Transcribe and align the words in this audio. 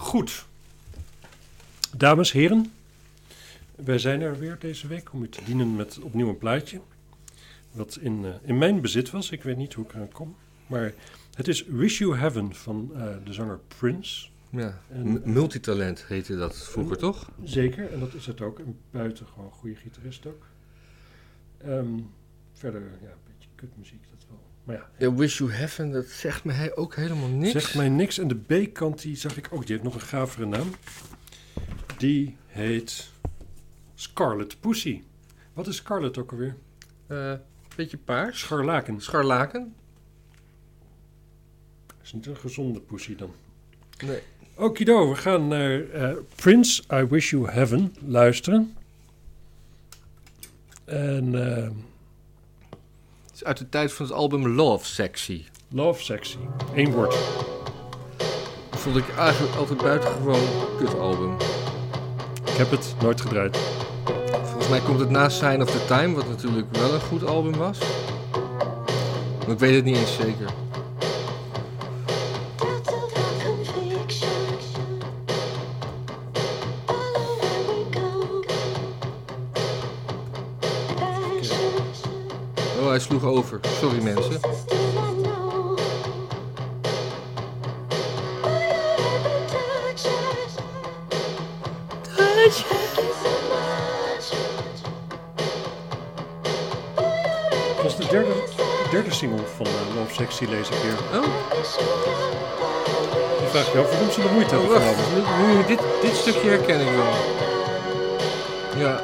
Goed. 0.00 0.46
Dames, 1.96 2.32
heren. 2.32 2.72
Wij 3.74 3.98
zijn 3.98 4.20
er 4.20 4.38
weer 4.38 4.56
deze 4.60 4.86
week 4.86 5.12
om 5.12 5.22
u 5.22 5.28
te 5.28 5.44
dienen 5.44 5.76
met 5.76 5.98
opnieuw 5.98 6.28
een 6.28 6.38
plaatje. 6.38 6.80
Wat 7.72 7.98
in, 8.00 8.24
eh, 8.24 8.30
in 8.42 8.58
mijn 8.58 8.80
bezit 8.80 9.10
was. 9.10 9.30
Ik 9.30 9.42
weet 9.42 9.56
niet 9.56 9.74
hoe 9.74 9.84
ik 9.84 9.92
eraan 9.94 10.12
kom. 10.12 10.36
Maar 10.66 10.92
het 11.34 11.48
is 11.48 11.64
Wish 11.64 11.98
You 11.98 12.16
Heaven 12.16 12.54
van 12.54 12.90
eh, 12.94 13.06
de 13.24 13.32
zanger 13.32 13.60
Prince. 13.78 14.28
ja. 14.50 14.80
En- 14.92 15.12
M- 15.12 15.20
multitalent 15.32 16.04
heette 16.06 16.36
dat 16.36 16.56
vroeger, 16.58 16.96
toch? 16.98 17.30
Zeker, 17.44 17.92
en 17.92 18.00
dat 18.00 18.14
is 18.14 18.26
het 18.26 18.40
ook. 18.40 18.58
Een 18.58 18.78
buitengewoon 18.90 19.50
goede 19.50 19.76
gitarist 19.76 20.26
ook. 20.26 20.46
Ehm, 21.58 21.98
verder, 22.52 22.80
ja, 23.02 23.08
een 23.08 23.32
beetje 23.34 23.48
kutmuziek, 23.54 24.02
dat 24.10 24.26
wel. 24.28 24.40
Maar 24.70 24.78
ja, 24.98 25.06
Ja, 25.06 25.14
Wish 25.14 25.38
You 25.38 25.52
Heaven, 25.52 25.90
dat 25.90 26.06
zegt 26.06 26.44
me 26.44 26.52
hij 26.52 26.76
ook 26.76 26.94
helemaal 26.94 27.28
niks. 27.28 27.52
Zegt 27.52 27.74
mij 27.74 27.88
niks. 27.88 28.18
En 28.18 28.28
de 28.28 28.36
B-kant, 28.36 29.02
die 29.02 29.16
zag 29.16 29.36
ik 29.36 29.48
ook. 29.50 29.60
Die 29.60 29.70
heeft 29.72 29.82
nog 29.82 29.94
een 29.94 30.00
gavere 30.00 30.46
naam. 30.46 30.70
Die 31.96 32.36
heet 32.46 33.10
Scarlet 33.94 34.60
Pussy. 34.60 35.02
Wat 35.52 35.66
is 35.66 35.76
Scarlet 35.76 36.18
ook 36.18 36.32
alweer? 36.32 36.56
Eh, 37.06 37.34
beetje 37.76 37.96
paars. 37.96 38.38
Scharlaken. 38.38 39.00
Scharlaken? 39.00 39.74
Is 42.02 42.12
niet 42.12 42.26
een 42.26 42.36
gezonde 42.36 42.80
pussy 42.80 43.16
dan. 43.16 43.34
Nee. 44.04 44.20
Okido, 44.54 45.08
we 45.10 45.16
gaan 45.16 45.48
naar 45.48 45.90
eh, 45.90 46.16
Prince, 46.34 46.82
I 46.92 47.04
Wish 47.04 47.30
You 47.30 47.50
Heaven 47.50 47.94
luisteren. 48.06 48.76
En 50.84 51.56
eh, 51.56 51.70
is 53.40 53.46
uit 53.46 53.58
de 53.58 53.68
tijd 53.68 53.92
van 53.92 54.06
het 54.06 54.14
album 54.14 54.48
Love 54.48 54.86
Sexy. 54.86 55.44
Love 55.68 56.02
Sexy. 56.02 56.36
Eén 56.74 56.92
woord. 56.92 57.16
Dat 58.70 58.80
vond 58.80 58.96
ik 58.96 59.08
eigenlijk 59.16 59.56
altijd 59.56 59.82
buitengewoon 59.82 60.40
kutalbum. 60.78 61.34
Ik 62.44 62.56
heb 62.56 62.70
het 62.70 62.94
nooit 63.02 63.20
gedraaid. 63.20 63.58
Volgens 64.42 64.68
mij 64.68 64.80
komt 64.80 65.00
het 65.00 65.10
na 65.10 65.28
Sign 65.28 65.60
of 65.60 65.70
the 65.70 65.84
Time, 65.86 66.14
wat 66.14 66.28
natuurlijk 66.28 66.66
wel 66.76 66.94
een 66.94 67.00
goed 67.00 67.24
album 67.24 67.56
was. 67.56 67.78
Maar 69.38 69.50
ik 69.50 69.58
weet 69.58 69.74
het 69.74 69.84
niet 69.84 69.96
eens 69.96 70.14
zeker. 70.14 70.50
Oh, 82.90 82.96
hij 82.96 83.04
sloeg 83.04 83.24
over. 83.24 83.60
Sorry 83.80 84.02
mensen. 84.02 84.40
Dat 97.76 97.82
was 97.82 97.96
de 97.96 98.06
derde, 98.10 98.32
derde 98.90 99.10
single 99.14 99.46
van 99.56 99.66
eh, 99.66 99.94
Love 99.96 100.14
Sexy, 100.14 100.44
lees 100.44 100.68
ik 100.68 100.74
hier. 100.82 101.20
Oh, 101.20 101.26
Je 103.40 103.46
vraagt 103.50 103.72
je 103.72 103.78
af 103.78 103.90
waarom 103.90 104.10
ze 104.10 104.20
de 104.22 104.28
moeite 104.32 104.54
oh 104.54 104.60
hebben 104.60 104.80
wacht. 104.84 105.00
genomen. 105.08 105.48
Nu, 105.48 105.54
nu, 105.56 105.64
dit, 105.66 105.80
dit 106.02 106.14
stukje 106.16 106.48
herken 106.48 106.80
ik 106.80 106.88
wel. 106.96 107.12
Ja, 108.76 109.00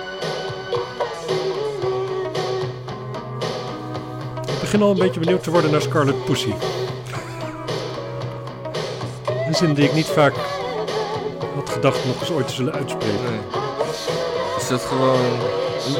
begin 4.67 4.83
al 4.83 4.91
een 4.91 4.99
beetje 4.99 5.21
benieuwd 5.21 5.43
te 5.43 5.51
worden 5.51 5.71
naar 5.71 5.83
Scarlet 5.83 6.25
Pussy. 6.25 6.53
Een 9.47 9.55
zin 9.55 9.75
die 9.75 9.85
ik 9.85 9.95
niet 9.95 10.07
vaak 10.07 10.35
had 11.55 11.71
gedacht 11.71 12.07
nog 12.07 12.21
eens 12.21 12.31
ooit 12.31 12.49
te 12.49 12.55
zullen 12.55 12.73
uitspreken. 12.73 13.23
nee. 13.31 13.39
Is 14.59 14.69
dat 14.69 14.81
gewoon 14.81 15.21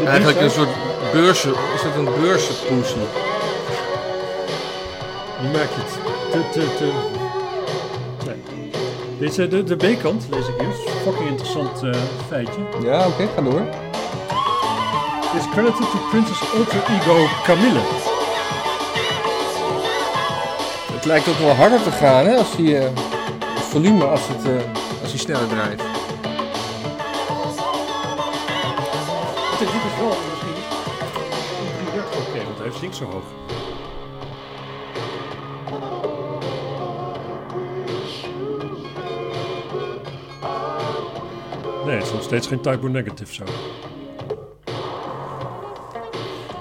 eigenlijk 0.07 0.41
een 0.41 0.51
soort 0.51 0.69
beurzen... 1.13 1.51
Is 1.51 1.83
dat 1.83 1.95
een 1.97 2.21
beurzenpoesie? 2.21 2.97
Maak 5.53 5.71
je 5.71 5.81
het 5.81 5.93
te, 6.31 6.61
te, 6.61 6.77
te... 6.77 6.93
Nee. 8.27 8.71
Dit 9.19 9.31
is 9.31 9.39
eh, 9.39 9.51
de, 9.51 9.65
de 9.65 9.77
B-kant, 9.77 10.27
lees 10.31 10.49
ik 10.49 10.59
een 10.59 10.73
fucking 11.05 11.29
interessant 11.29 11.83
eh, 11.83 11.91
feitje. 12.29 12.61
Ja, 12.83 13.07
oké, 13.07 13.29
ga 13.35 13.43
door. 13.43 13.63
Is 15.37 15.49
credited 15.53 15.91
to 15.91 15.99
Princess 16.11 16.41
alter 16.55 16.83
ego 16.95 17.27
Camille. 17.45 18.06
Lijkt 21.07 21.29
ook 21.29 21.39
wel 21.39 21.55
harder 21.55 21.83
te 21.83 21.91
gaan, 21.91 22.27
hè, 22.27 22.37
als 22.37 22.57
die, 22.57 22.79
eh, 22.79 22.85
het 23.39 23.63
volume, 23.63 24.05
als, 24.05 24.29
het, 24.29 24.45
eh, 24.45 25.03
als 25.03 25.11
hij 25.11 25.19
sneller 25.19 25.49
draait. 25.49 25.83
Dit 29.59 29.69
is 29.69 29.75
wel 29.99 30.09
misschien... 30.09 30.63
Oké, 32.29 32.45
want 32.45 32.59
hij 32.59 32.71
zingt 32.81 32.97
zo 32.97 33.05
hoog. 33.05 33.25
Nee, 41.85 41.95
het 41.95 42.05
is 42.05 42.13
nog 42.13 42.23
steeds 42.23 42.47
geen 42.47 42.61
typo 42.61 42.87
negative 42.87 43.35
zo. 43.35 43.45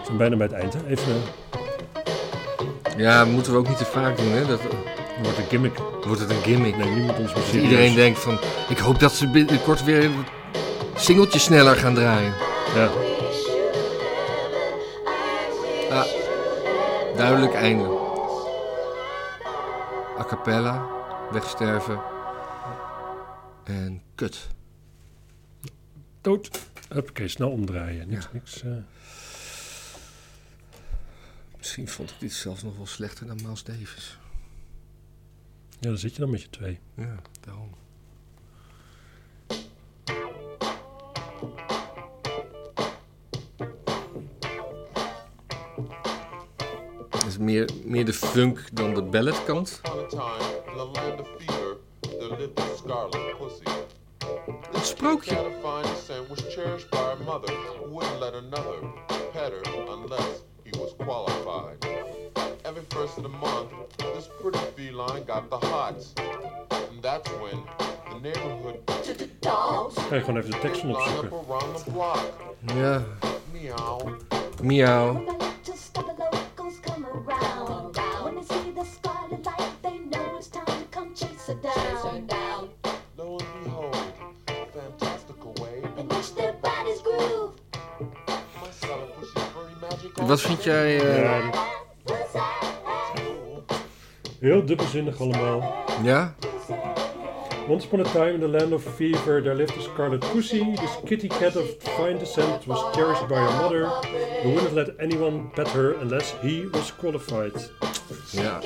We 0.04 0.06
zijn 0.06 0.18
bijna 0.18 0.36
bij 0.36 0.48
het 0.48 0.56
eind, 0.56 0.74
hè? 0.74 0.88
Even... 0.88 1.45
Ja, 2.98 3.26
moeten 3.26 3.52
we 3.52 3.58
ook 3.58 3.68
niet 3.68 3.78
te 3.78 3.86
vaak 3.86 4.18
doen, 4.18 4.32
hè. 4.32 4.46
Dat, 4.46 4.62
Dan 4.62 5.24
wordt 5.24 5.38
een 5.38 5.46
gimmick. 5.46 5.78
wordt 6.06 6.20
het 6.22 6.30
een 6.30 6.42
gimmick. 6.44 6.76
Nee, 6.78 6.90
niemand 6.90 7.20
ons 7.20 7.32
serieus. 7.32 7.64
iedereen 7.64 7.96
denkt 7.96 8.20
van, 8.20 8.40
ik 8.70 8.78
hoop 8.78 9.00
dat 9.00 9.12
ze 9.12 9.28
binnenkort 9.30 9.84
weer 9.84 10.04
een 10.04 10.26
singeltje 10.96 11.40
sneller 11.40 11.76
gaan 11.76 11.94
draaien. 11.94 12.34
Ja. 12.76 12.90
Ah, 15.90 16.06
duidelijk 17.18 17.54
einde. 17.54 17.84
A 20.20 20.24
cappella, 20.28 20.86
wegsterven. 21.32 22.00
En 23.64 24.02
kut. 24.16 24.48
Dood. 26.22 26.50
Huppakee, 26.90 27.28
snel 27.28 27.50
omdraaien. 27.50 28.08
Niks, 28.10 28.24
Ja. 28.24 28.30
niks... 28.34 28.64
eh. 28.64 28.72
Misschien 31.66 31.88
vond 31.90 32.12
ik 32.12 32.20
dit 32.20 32.34
zelfs 32.34 32.64
nog 32.64 32.78
wel 32.78 32.86
slechter 32.86 33.28
dan 33.28 33.40
Miles 33.44 33.64
Davis. 33.64 34.18
Ja, 35.80 35.90
dan 35.90 35.98
zit 35.98 36.14
je 36.14 36.20
dan 36.20 36.30
met 36.30 36.42
je 36.42 36.50
twee. 36.50 36.80
Ja, 36.96 37.16
daarom. 37.40 37.70
Het 47.10 47.26
is 47.28 47.38
meer, 47.38 47.70
meer 47.84 48.06
de 48.06 48.14
funk 48.14 48.76
dan 48.76 48.94
de 48.94 49.02
balladkant. 49.02 49.82
upon 49.86 50.00
a 50.00 50.08
time 50.08 50.62
in 50.68 50.78
the 50.78 51.00
land 51.00 51.20
of 51.20 51.28
fever, 51.38 51.78
there 52.02 52.38
lived 52.38 52.60
a 52.60 52.76
scarlet 52.76 53.38
pussy. 53.38 53.64
Een 54.74 54.86
sprookje. 54.86 55.54
Cat 60.66 60.82
of 60.82 60.98
fine 60.98 61.16
descent 61.16 61.46
was 61.46 61.46
cherished 61.86 62.28
by 62.28 62.28
her 62.28 62.28
mother, 62.28 62.30
who 62.30 62.30
wouldn't 62.30 62.30
let 62.30 62.30
another 62.30 62.30
pet 62.30 62.30
her 62.30 62.30
unless 62.30 62.30
he 62.30 62.32
was 62.32 62.34
qualified. 62.34 62.66
Every 62.66 62.84
first 62.90 63.18
of 63.18 63.24
the 63.24 63.30
month, 63.30 63.72
this 63.98 64.30
pretty 64.42 64.60
feline 64.76 65.24
got 65.26 65.50
the 65.50 65.58
hots. 65.58 66.14
And 66.72 67.02
that's 67.02 67.30
when 67.30 67.64
the 68.10 68.20
neighborhood 68.22 68.80
Ga 69.42 70.16
je 70.16 70.22
gewoon 70.22 70.38
even 70.38 70.52
de 70.52 70.60
tekst 70.60 70.82
van 70.82 70.92
line 70.92 71.00
opzoeken. 71.00 71.38
up 71.38 71.50
around 71.50 71.76
the 71.78 71.92
block. 71.92 72.20
Ja, 72.76 73.04
Meow. 73.52 74.10
miauw. 74.62 75.24
Wat 90.28 90.42
vind 90.42 90.64
jij... 90.64 91.00
eh, 91.00 91.22
Ja, 91.22 91.42
heel 94.40 94.66
dubbelzinnig 94.66 95.20
allemaal. 95.22 95.74
ja? 96.04 96.36
Once 97.68 97.86
upon 97.88 98.00
a 98.00 98.04
time 98.04 98.34
in 98.34 98.40
the 98.40 98.48
land 98.48 98.72
of 98.74 98.84
fever, 98.96 99.42
there 99.42 99.56
lived 99.56 99.78
a 99.78 99.82
scarlet 99.82 100.20
pussy. 100.34 100.76
This 100.76 100.90
kitty 101.06 101.28
cat 101.28 101.56
of 101.56 101.64
fine 101.80 102.18
descent 102.18 102.66
was 102.66 102.80
cherished 102.96 103.28
by 103.28 103.34
her 103.36 103.62
mother, 103.62 103.88
who 104.44 104.50
wouldn't 104.54 104.74
let 104.74 104.90
anyone 105.00 105.50
pet 105.56 105.68
her 105.72 105.96
unless 106.02 106.34
he 106.42 106.68
was 106.72 106.94
qualified. 107.00 107.72
Ja. 108.32 108.60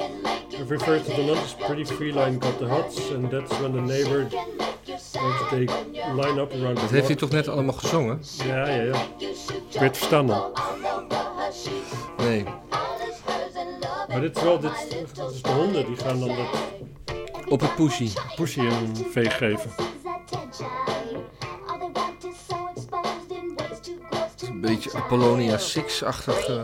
It 0.49 0.69
refers 0.69 1.01
to 1.03 1.13
the 1.13 1.21
London's 1.21 1.53
pretty 1.53 1.85
feline 1.85 2.37
got 2.39 2.57
the 2.57 2.65
hots, 2.67 3.11
and 3.11 3.29
that's 3.31 3.59
when 3.59 3.71
the 3.71 3.81
neighbor 3.81 4.27
makes 4.87 5.49
they 5.49 5.65
line 6.15 6.41
up 6.41 6.51
around 6.53 6.75
the 6.75 6.81
Dat 6.81 6.89
heeft 6.89 7.07
hij 7.07 7.15
toch 7.15 7.31
net 7.31 7.47
allemaal 7.47 7.73
gezongen? 7.75 8.19
Ja, 8.45 8.67
ja, 8.69 8.81
ja. 8.81 8.95
Ik 9.17 9.79
weet 9.79 9.81
het 9.89 9.97
verstaan 9.97 10.27
dan. 10.27 10.51
Nee. 12.29 12.43
Maar 14.07 14.21
dit 14.21 14.37
is 14.37 14.43
wel, 14.43 14.59
dit, 14.59 14.71
dit 14.89 15.17
is 15.33 15.41
de 15.41 15.49
honden 15.49 15.85
die 15.85 15.95
gaan 15.97 16.19
dan 16.19 16.27
dat 16.27 16.47
Op 17.47 17.59
het 17.61 17.75
pussy. 17.75 18.09
pushy 18.35 18.59
een 18.59 18.95
veeg 19.11 19.37
geven. 19.37 19.71
Een 24.47 24.61
beetje 24.61 24.93
Apollonia 24.93 25.57
6-achtig. 25.59 26.47
eh. 26.47 26.63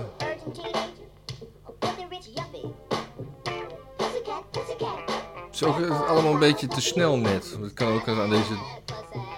Het 5.46 5.54
is 5.54 5.64
ook 5.64 5.80
eh, 5.80 6.10
allemaal 6.10 6.34
een 6.34 6.40
beetje 6.40 6.68
te 6.68 6.82
snel 6.82 7.18
net. 7.18 7.58
Dat 7.62 7.74
kan 7.74 7.94
ook 7.94 8.08
aan 8.08 8.30
deze 8.30 8.54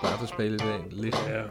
platenspeler 0.02 0.58
de- 0.58 0.82
liggen. 0.90 1.34
Ja. 1.34 1.50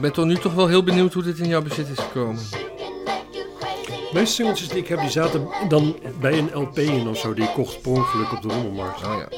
Ik 0.00 0.06
ben 0.06 0.14
toch 0.14 0.24
nu 0.24 0.36
toch 0.36 0.54
wel 0.54 0.66
heel 0.66 0.82
benieuwd 0.82 1.12
hoe 1.12 1.22
dit 1.22 1.38
in 1.38 1.48
jouw 1.48 1.62
bezit 1.62 1.88
is 1.88 1.98
gekomen. 1.98 2.42
De 2.50 4.10
meeste 4.12 4.34
singeltjes 4.34 4.68
die 4.68 4.78
ik 4.78 4.88
heb, 4.88 5.00
die 5.00 5.10
zaten 5.10 5.48
dan 5.68 5.98
bij 6.20 6.38
een 6.38 6.50
LP 6.54 6.78
in 6.78 7.08
of 7.08 7.18
zo, 7.18 7.34
die 7.34 7.44
ik 7.44 7.50
kocht 7.54 7.82
per 7.82 7.90
ongeluk 7.90 8.32
op 8.32 8.42
de 8.42 8.48
rommelmarkt. 8.48 9.06
Oh 9.06 9.14
ja. 9.18 9.28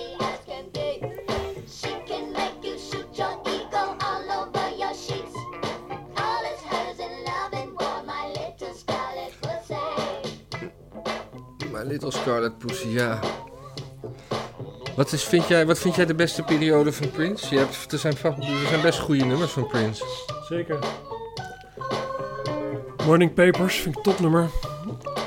My 11.72 11.82
Little 11.84 12.10
Scarlet 12.10 12.58
Pussy, 12.58 12.88
ja. 12.88 13.20
Wat, 14.96 15.12
is, 15.12 15.24
vind 15.24 15.48
jij, 15.48 15.66
wat 15.66 15.78
vind 15.78 15.94
jij 15.94 16.06
de 16.06 16.14
beste 16.14 16.42
periode 16.42 16.92
van 16.92 17.10
Prince? 17.10 17.54
Je 17.54 17.60
hebt, 17.60 17.92
er, 17.92 17.98
zijn, 17.98 18.14
er 18.22 18.66
zijn 18.68 18.82
best 18.82 18.98
goede 18.98 19.24
nummers 19.24 19.50
van 19.50 19.66
Prince. 19.66 20.04
Zeker. 20.52 20.78
Morning 23.06 23.34
Papers 23.34 23.76
vind 23.76 23.96
ik 23.96 24.02
topnummer. 24.02 24.48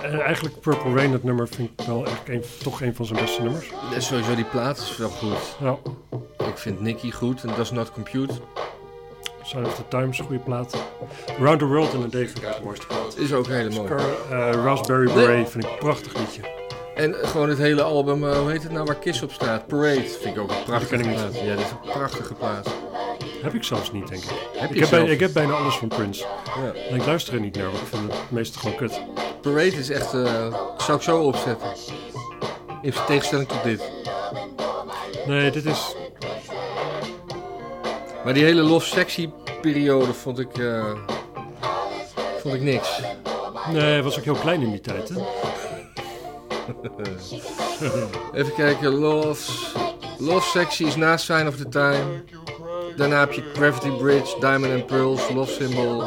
En 0.04 0.22
eigenlijk 0.22 0.60
Purple 0.60 0.94
Rain, 0.94 1.12
dat 1.12 1.24
nummer, 1.24 1.48
vind 1.48 1.69
ik 1.77 1.86
wel 1.86 2.06
echt 2.06 2.30
een, 2.30 2.44
toch 2.63 2.81
een 2.81 2.95
van 2.95 3.06
zijn 3.06 3.19
beste 3.19 3.42
nummers. 3.42 3.69
Ja, 3.94 4.00
sowieso 4.00 4.36
die 4.36 4.45
plaat 4.45 4.77
is 4.77 4.98
wel 4.98 5.10
goed. 5.10 5.56
Ja, 5.60 5.77
Ik 6.38 6.57
vind 6.57 6.81
Nicky 6.81 7.12
goed 7.12 7.44
en 7.44 7.50
Does 7.56 7.72
Not 7.72 7.92
Compute. 7.92 8.33
Sign 9.44 9.66
of 9.66 9.75
the 9.75 9.88
Times, 9.88 10.19
goede 10.19 10.39
plaat. 10.39 10.77
Round 11.39 11.60
the 11.60 11.66
World 11.66 11.94
in 11.94 12.01
a 12.04 12.07
Day 12.07 12.27
vind 12.27 12.38
ik 12.38 12.48
het 12.48 12.63
mooiste 12.63 12.88
plaat. 12.88 13.18
Is 13.18 13.33
ook 13.33 13.48
hele 13.48 13.69
mooi. 13.69 13.92
Eh, 14.30 14.51
Raspberry 14.51 15.13
Beret 15.13 15.50
vind 15.50 15.63
ik 15.63 15.69
een 15.69 15.77
prachtig 15.77 16.18
liedje. 16.18 16.42
En 16.95 17.13
gewoon 17.13 17.50
het 17.50 17.57
hele 17.57 17.83
album, 17.83 18.24
eh, 18.24 18.38
hoe 18.38 18.51
heet 18.51 18.63
het 18.63 18.72
nou, 18.72 18.86
waar 18.86 18.95
Kiss 18.95 19.22
op 19.22 19.31
staat? 19.31 19.68
Parade, 19.68 20.01
vind 20.01 20.36
ik 20.36 20.42
ook 20.42 20.50
een 20.50 20.63
prachtige 20.66 21.10
plaat. 21.10 21.39
Ja, 21.39 21.56
dat 21.56 21.66
is 21.66 21.72
een 21.72 21.92
prachtige 21.92 22.33
plaat. 22.33 22.69
Heb 23.46 23.54
ik 23.54 23.64
zelfs 23.64 23.92
niet, 23.92 24.08
denk 24.08 24.24
ik. 24.24 24.30
Heb 24.58 24.72
Ik 24.72 24.80
heb, 24.80 24.88
zelf? 24.88 25.04
bij- 25.04 25.14
ik 25.14 25.20
heb 25.20 25.34
bijna 25.34 25.54
alles 25.54 25.76
van 25.76 25.88
Prince. 25.88 26.26
Ja. 26.64 26.74
En 26.90 26.96
ik 26.96 27.06
luister 27.06 27.34
er 27.34 27.40
niet 27.40 27.56
naar, 27.56 27.66
want 27.66 27.78
ik 27.82 27.88
vind 27.88 28.12
het 28.12 28.32
meeste 28.32 28.60
gewoon 28.60 28.76
kut. 28.76 29.02
Parade 29.42 29.66
is 29.78 29.90
echt, 29.90 30.14
eh, 30.14 30.54
zou 30.78 30.98
ik 30.98 31.04
zo 31.04 31.22
opzetten. 31.22 31.68
In 32.82 32.94
tegenstelling 33.08 33.48
tot 33.48 33.64
dit. 33.64 33.82
Nee, 35.28 35.52
dit 35.52 35.66
is... 35.66 35.96
Maar 38.24 38.34
die 38.34 38.44
hele 38.44 38.62
Love 38.62 38.88
Sexy 38.88 39.30
periode 39.62 40.14
vond 40.14 40.40
ik, 40.40 40.58
eh, 40.58 40.92
vond 42.42 42.54
ik 42.54 42.62
niks. 42.62 43.02
Nee, 43.72 44.02
was 44.02 44.18
ook 44.18 44.24
heel 44.24 44.36
klein 44.36 44.62
in 44.62 44.70
die 44.72 44.82
tijd, 44.82 45.10
hè? 45.10 45.16
Even 48.40 48.54
kijken, 48.56 48.90
Love, 48.90 49.52
Love 50.18 50.50
Sexy 50.50 50.84
is 50.84 50.96
na 50.96 51.18
Sign 51.18 51.48
of 51.48 51.56
the 51.56 51.70
Time. 51.70 52.24
Daarna 52.96 53.20
heb 53.20 53.32
je 53.32 53.44
Gravity 53.54 53.90
Bridge, 53.90 54.40
Diamond 54.40 54.74
and 54.74 54.86
Pearls, 54.86 55.30
Love 55.30 55.52
Symbol. 55.52 56.04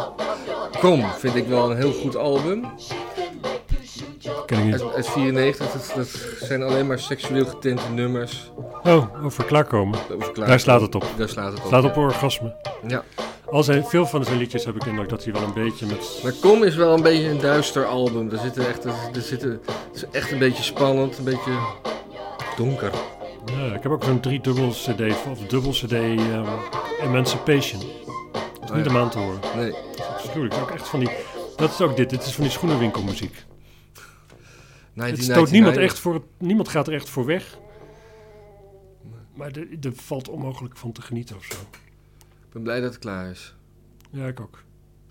Kom, 0.81 1.05
vind 1.19 1.35
ik 1.35 1.47
wel 1.47 1.71
een 1.71 1.77
heel 1.77 1.93
goed 1.93 2.17
album. 2.17 2.67
Ken 4.47 4.59
ik 4.59 4.65
niet. 4.65 4.83
uit 4.95 5.09
94, 5.09 5.73
dat, 5.73 5.93
dat 5.97 6.09
zijn 6.41 6.63
alleen 6.63 6.87
maar 6.87 6.99
seksueel 6.99 7.45
getinte 7.45 7.91
nummers. 7.91 8.51
Oh, 8.83 9.25
over 9.25 9.45
klaarkomen. 9.45 9.99
Over 10.13 10.35
Daar 10.35 10.61
slaat 10.61 10.81
het 10.81 10.95
op. 10.95 11.05
Daar 11.17 11.29
slaat 11.29 11.53
het 11.53 11.61
op. 11.61 11.67
Slaat 11.67 11.85
op 11.85 11.95
ja. 11.95 12.01
orgasme. 12.01 12.55
Ja. 12.87 13.05
Al 13.51 13.63
zijn, 13.63 13.85
veel 13.85 14.07
van 14.07 14.25
zijn 14.25 14.39
liedjes 14.39 14.65
heb 14.65 14.77
ik 14.77 14.85
indruk 14.85 15.09
dat 15.09 15.25
hij 15.25 15.33
wel 15.33 15.43
een 15.43 15.55
beetje 15.55 15.87
met... 15.87 16.21
Maar 16.23 16.33
Kom 16.41 16.63
is 16.63 16.75
wel 16.77 16.95
een 16.95 17.03
beetje 17.03 17.29
een 17.29 17.41
duister 17.41 17.85
album. 17.85 18.31
Er 18.31 18.39
zitten 18.39 18.69
echt, 18.69 18.85
er 18.85 18.93
zitten, 19.13 19.51
het 19.51 19.95
is 19.95 20.05
echt 20.11 20.31
een 20.33 20.39
beetje 20.39 20.63
spannend, 20.63 21.19
een 21.19 21.25
beetje 21.25 21.53
donker. 22.57 22.91
Ja, 23.57 23.75
ik 23.75 23.83
heb 23.83 23.93
ook 23.93 24.05
zo'n 24.05 24.21
drie 24.21 24.41
dubbel 24.41 24.71
cd 24.71 25.27
of 25.27 25.39
dubbel 25.47 25.71
cd 25.71 25.93
ehm, 25.93 26.47
Emancipation. 27.01 27.81
Dat 28.61 28.71
is 28.71 28.71
niet 28.71 28.85
ja. 28.85 28.91
om 28.91 28.97
aan 28.97 29.11
te 29.11 29.19
horen. 29.19 29.41
Nee, 29.57 29.71
Dat 29.71 29.95
is 29.95 30.07
afschuwelijk. 30.07 30.55
Ook 30.55 30.71
echt 30.71 30.89
van 30.89 31.01
die... 31.01 31.11
Dat 31.57 31.71
is 31.71 31.81
ook 31.81 31.97
dit. 31.97 32.11
Dit 32.11 32.23
is 32.23 32.33
van 32.33 32.43
die 32.43 32.53
schoenenwinkelmuziek. 32.53 33.45
Het 34.95 35.23
stoot 35.23 35.51
niemand 35.51 35.77
echt 35.77 35.99
voor... 35.99 36.23
Niemand 36.39 36.69
gaat 36.69 36.87
er 36.87 36.95
echt 36.95 37.09
voor 37.09 37.25
weg. 37.25 37.59
Maar 39.35 39.51
er, 39.81 39.93
valt 39.93 40.29
onmogelijk 40.29 40.77
van 40.77 40.93
te 40.93 41.03
genieten 41.03 41.37
of 41.37 41.45
zo. 41.45 41.57
Ik 42.21 42.53
ben 42.53 42.63
blij 42.63 42.81
dat 42.81 42.91
het 42.91 42.99
klaar 42.99 43.31
is. 43.31 43.55
Ja, 44.11 44.27
ik 44.27 44.41
ook. 44.41 44.63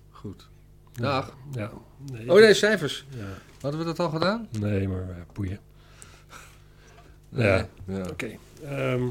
Goed. 0.10 0.50
Ja. 0.94 1.02
Dag. 1.02 1.38
Ja. 1.52 1.72
Nee, 2.12 2.32
Oh 2.32 2.40
nee, 2.40 2.54
cijfers. 2.54 3.06
Ja. 3.10 3.26
Hadden 3.62 3.80
we 3.80 3.86
dat 3.86 4.00
al 4.00 4.10
gedaan? 4.10 4.48
Nee, 4.60 4.88
maar 4.88 5.02
uh, 5.02 5.16
boeien. 5.34 5.60
Ja. 7.30 7.68
ja. 7.88 8.08
Oké. 8.10 8.38
ehm, 8.64 9.04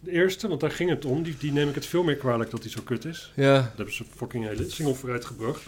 de 0.00 0.10
eerste, 0.10 0.48
want 0.48 0.60
daar 0.60 0.70
ging 0.70 0.90
het 0.90 1.04
om, 1.04 1.22
die, 1.22 1.36
die 1.38 1.52
neem 1.52 1.68
ik 1.68 1.74
het 1.74 1.86
veel 1.86 2.02
meer 2.02 2.16
kwalijk 2.16 2.50
dat 2.50 2.62
hij 2.62 2.70
zo 2.70 2.80
kut 2.82 3.04
is. 3.04 3.32
Ja. 3.36 3.52
Daar 3.52 3.72
hebben 3.76 3.94
ze 3.94 4.04
fucking 4.16 4.44
hele 4.46 4.70
single 4.70 4.94
vooruit 4.94 5.24
gebracht. 5.24 5.62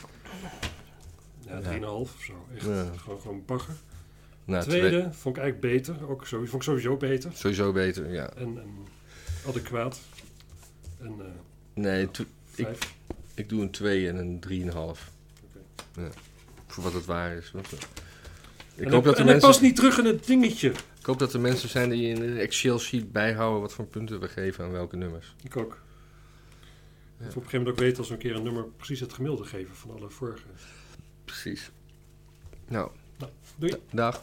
Ja, 1.46 1.58
Ja. 1.58 1.78
3,5 1.78 1.84
of 2.14 2.22
zo. 2.26 2.46
Echt, 2.56 2.66
Ja. 2.66 2.90
gewoon, 2.96 3.20
gewoon 3.20 3.42
bagger. 3.46 3.74
Nou, 4.44 4.62
Tweede 4.64 4.88
twee- 4.88 5.02
vond 5.12 5.36
ik 5.36 5.42
eigenlijk 5.42 5.74
beter. 5.74 6.08
Ook 6.08 6.26
sowieso, 6.26 6.50
vond 6.50 6.62
ik 6.62 6.68
sowieso 6.68 6.96
beter. 6.96 7.30
Sowieso 7.34 7.72
beter, 7.72 8.12
ja. 8.12 8.30
En, 8.32 8.58
en 8.58 8.74
adequaat. 9.48 10.00
En 11.00 11.14
eh 11.18 11.24
Nee, 11.74 12.08
Ik- 12.54 12.78
ik 13.34 13.48
doe 13.48 13.62
een 13.62 13.70
2 13.70 14.08
en 14.08 14.16
een 14.16 14.40
3,5. 14.40 15.10
Ja. 15.96 16.08
Voor 16.66 16.84
wat 16.84 16.92
het 16.92 17.04
waar 17.04 17.36
is. 17.36 17.50
Want, 17.50 17.72
eh, 17.72 17.78
ik, 18.74 18.84
en 18.84 18.92
hoop 18.92 19.04
dat 19.04 19.16
hij 19.16 19.24
mensen, 19.24 19.48
past 19.48 19.60
niet 19.60 19.76
terug 19.76 19.98
in 19.98 20.04
het 20.04 20.26
dingetje. 20.26 20.68
ik 20.98 21.06
hoop 21.06 21.18
dat 21.18 21.32
er 21.32 21.40
mensen 21.40 21.68
zijn 21.68 21.90
die 21.90 22.08
in 22.08 22.22
een 22.22 22.38
Excel-sheet 22.38 23.12
bijhouden 23.12 23.60
wat 23.60 23.72
voor 23.72 23.86
punten 23.86 24.20
we 24.20 24.28
geven 24.28 24.64
aan 24.64 24.70
welke 24.70 24.96
nummers. 24.96 25.34
Ik 25.42 25.56
ook. 25.56 25.78
Ja. 27.18 27.26
Of 27.26 27.36
op 27.36 27.36
een 27.36 27.42
gegeven 27.42 27.58
moment 27.58 27.68
ook 27.68 27.84
weten 27.84 27.98
als 27.98 28.08
we 28.08 28.14
een 28.14 28.20
keer 28.20 28.34
een 28.34 28.42
nummer 28.42 28.64
precies 28.76 29.00
het 29.00 29.12
gemiddelde 29.12 29.44
geven 29.44 29.74
van 29.74 29.90
alle 29.90 30.10
vorige. 30.10 30.46
Precies. 31.24 31.70
Nou, 32.68 32.90
Doei. 33.56 33.74
dag. 33.90 34.22